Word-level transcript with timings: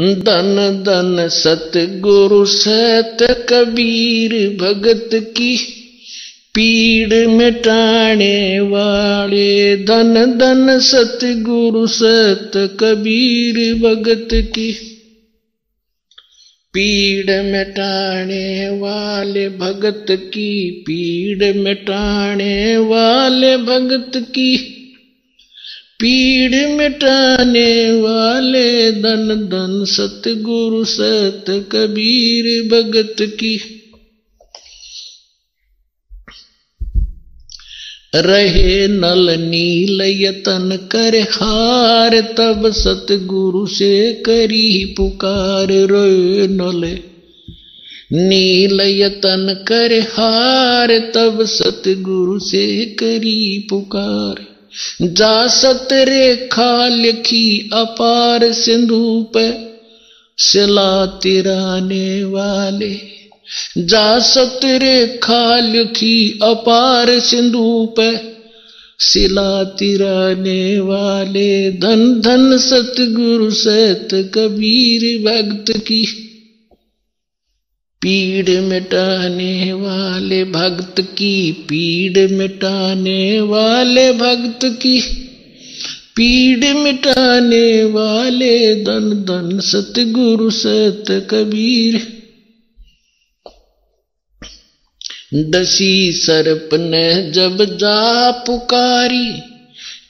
धन 0.00 0.82
धन 0.86 1.28
सतगुरु 1.28 2.44
सत 2.46 3.16
कबीर 3.48 4.56
भगत 4.60 5.10
की 5.14 5.56
पीड़ 6.54 7.28
मिटाने 7.28 8.60
वाले 8.60 9.76
धन 9.76 10.38
धन 10.38 10.78
सतगुरु 10.78 11.86
सत 11.86 12.76
कबीर 12.80 13.74
भगत 13.74 14.28
की 14.32 14.94
पीड़ 16.74 17.42
मिटाने 17.42 18.70
वाले 18.70 19.48
भगत 19.48 20.06
की, 20.10 20.70
पीड़ 20.70 21.56
मिटाने 21.56 22.76
वाले 22.76 23.56
भगत 23.56 24.12
की। 24.16 24.77
पीड़ 26.02 26.68
मिटाने 26.68 27.92
वाले 27.92 28.92
धन 28.92 29.48
धन 29.50 29.84
सतगुरु 29.84 30.84
सत 30.84 31.44
कबीर 31.48 32.62
भगत 32.62 33.16
की। 33.20 33.60
रहे 38.14 38.88
नल 38.88 39.36
नील 39.40 40.00
यतन 40.02 40.88
कर 40.92 41.16
हार, 41.20 42.20
तब 42.20 42.70
सतगुरु 42.70 43.66
से 43.66 44.12
करी 44.12 44.94
पुकार 44.96 45.66
रोए 45.66 46.46
नल। 46.46 46.98
नील 48.12 48.80
यतन 48.80 49.64
कर 49.68 50.00
हार, 50.00 50.98
तब 50.98 51.44
सतगुरु 51.44 52.38
से 52.38 52.84
करी 52.86 53.66
पुकार। 53.70 54.57
जा 55.02 55.46
सत 55.46 55.88
रेखा 55.92 56.88
लिखी 56.88 57.70
अपार 57.72 58.52
सिंधु 58.52 59.30
पे, 59.36 59.76
सिला 60.38 61.06
तिराने 61.06 62.24
वाले। 62.24 62.96
जा 63.78 64.18
सत 64.18 64.60
रेखा 64.64 65.58
लिखी 65.58 66.40
अपार 66.42 67.20
सिंधु 67.20 67.94
पे, 68.00 68.38
सिला 68.98 69.64
तिराने 69.64 70.80
वाले। 70.80 71.70
धन 71.70 72.20
धन 72.20 72.58
सतगुरु 72.58 73.50
सत 73.50 74.08
कबीर 74.12 75.18
भक्त 75.22 75.78
की 75.78 76.27
पीड़ 78.02 78.60
मिटाने 78.60 79.72
वाले 79.72 80.44
भक्त 80.44 81.00
की, 81.00 81.52
पीड़ 81.52 82.32
मिटाने 82.32 83.40
वाले 83.40 84.12
भक्त 84.12 84.60
की। 84.64 85.00
पीड़ 86.16 86.74
मिटाने 86.74 87.84
वाले 87.84 88.74
धन 88.74 89.10
धन, 89.10 89.60
सतगुरु, 89.60 90.50
सत 90.50 91.28
कबीर। 91.30 92.18
डसी 95.34 96.12
सर्प 96.12 96.68
ने 96.74 97.30
जब 97.30 97.78
जा 97.78 98.30
पुकारी, 98.30 99.42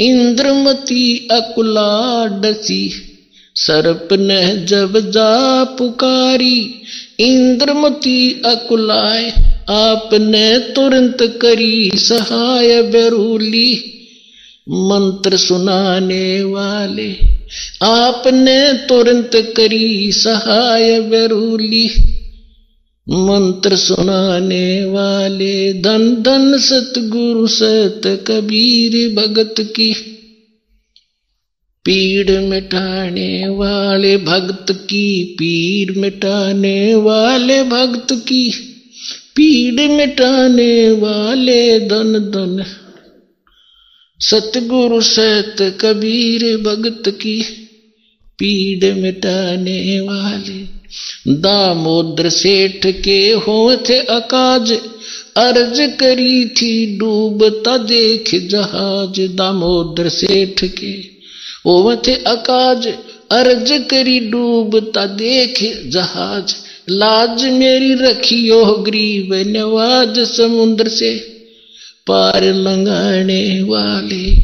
इंद्रमती 0.00 1.28
अकुला 1.30 2.26
डसी। 2.26 2.92
सर्प 3.56 4.08
ने 4.12 4.56
जब 4.56 5.10
जा 5.10 5.64
पुकारी 5.64 6.82
इंद्रमती 7.20 8.42
अकुलाय, 8.46 9.32
आपने 9.70 10.58
तुरंत 10.58 11.38
करी 11.42 11.90
सहाय 11.94 12.82
बेरूली। 12.82 13.90
मंत्र 14.68 15.36
सुनाने 15.36 16.44
वाले, 16.44 17.14
आपने 17.82 18.72
तुरंत 18.72 19.30
करी 19.56 20.12
सहाय 20.12 21.00
बेरूली। 21.00 21.90
मंत्र 23.10 23.76
सुनाने 23.76 24.84
वाले, 24.84 25.72
धन 25.72 26.16
धन 26.22 26.58
सतगुरु 26.58 27.46
सत 27.46 28.24
कबीर 28.26 29.14
भगत 29.14 29.54
की। 29.60 30.20
पीड़ 31.84 32.30
मिटाने 32.30 33.48
वाले 33.48 34.16
भक्त 34.16 34.72
की 34.72 35.24
पीड़ 35.24 35.98
मिटाने 35.98 36.94
वाले 36.94 37.62
भक्त 37.62 38.14
की, 38.14 38.50
पीड़ 39.36 39.90
मिटाने 39.90 40.90
वाले 40.90 41.80
धन 41.80 42.18
धन। 42.18 42.64
सतगुरु 44.20 45.00
सत 45.00 45.78
कबीर 45.80 46.56
भगत 46.56 47.02
की, 47.08 47.42
पीड़ 48.38 48.94
मिटाने 48.94 50.00
वाले। 50.00 50.74
दामोदर 51.32 52.28
सेठ 52.28 52.86
के 52.86 53.32
हो 53.32 53.76
थे 53.88 53.98
अकाज, 53.98 54.72
अर्ज़ 55.36 55.90
करी 55.90 56.44
थी 56.44 56.98
डूबता 56.98 57.76
देख 57.76 58.48
जहाज़। 58.48 59.20
दामोदर 59.20 60.08
सेठ 60.08 60.64
के 60.64 61.13
थे 62.06 62.14
अकाज, 62.14 62.86
अर्ज़ 63.32 63.78
करी 63.78 64.20
डूबता 64.20 65.06
देख 65.06 65.82
जहाज़। 65.86 66.54
लाज 66.90 67.44
मेरी 67.44 67.94
रखियो 67.94 68.64
ग्रीब 68.64 69.34
नवाज़ 69.46 70.20
समुद्र 70.20 70.88
से, 70.88 71.14
पार 72.06 72.44
लंगाने 72.44 73.62
वाले। 73.62 74.36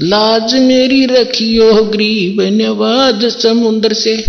लाज 0.00 0.54
मेरी 0.54 1.06
रखी 1.06 1.20
रखियो 1.20 1.84
गरीब 1.84 2.40
नवाज़ 2.40 3.28
समुद्र 3.28 3.92
से, 3.92 4.24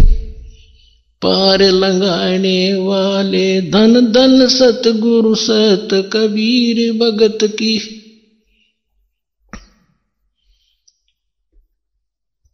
पार 1.22 1.63
लंगाने 1.63 2.73
वाले। 2.73 3.62
धन 3.62 4.12
धन 4.12 4.47
सतगुरु 4.47 5.35
सत 5.35 5.88
कबीर 6.13 6.94
भगत 6.94 7.38
की। 7.44 8.01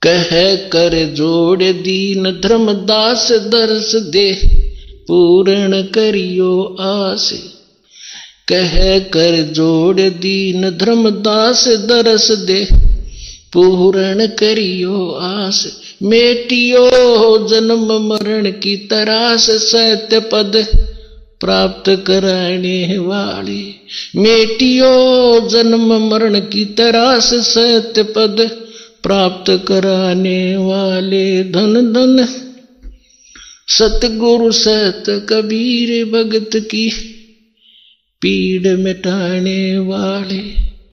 कह 0.03 0.55
कर 0.55 1.13
जोड़ 1.13 1.63
दीन 1.63 2.23
धर्मदास 2.23 3.31
दर्श 3.31 3.95
दे, 3.95 4.33
पूर्ण 5.07 5.81
करियो 5.81 6.77
आस। 6.79 7.33
कह 8.47 8.99
कर 8.99 9.41
जोड़ 9.41 10.01
दीन 10.01 10.69
धर्मदास 10.69 11.67
दरस 11.67 12.31
दे, 12.31 12.67
पूर्ण 13.53 14.27
करियो 14.27 15.11
आस। 15.11 15.81
मेटियो 16.03 16.89
जन्म 17.47 18.09
मरण 18.09 18.51
की 18.51 18.77
तरास 18.77 19.49
सत्य 19.49 20.19
पद 20.19 20.67
प्राप्त 21.39 22.03
कराने 22.07 22.97
वाले। 22.97 23.61
मेटियो 24.21 24.93
जन्म 25.47 26.09
मरण 26.09 26.39
की 26.39 26.65
तरास 26.65 27.33
सत्य 27.33 28.03
पद 28.03 28.60
प्राप्त 29.03 29.51
कराने 29.67 30.57
वाले 30.57 31.43
धन 31.43 31.93
धन 31.93 32.25
सतगुरु 33.67 34.51
सत 34.51 35.03
कबीर 35.29 35.93
भगत 36.05 36.55
की 36.71 36.89
पीड़ 38.21 38.75
मिटाने 38.77 39.61
वाले 39.79 40.41